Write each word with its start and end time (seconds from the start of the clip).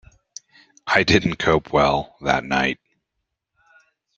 I 0.87 1.03
didn't 1.03 1.35
cope 1.37 1.71
well 1.71 2.15
that 2.21 2.43
night. 2.43 2.79